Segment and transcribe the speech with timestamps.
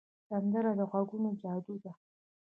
[0.29, 1.91] سندره د غږونو جادو ده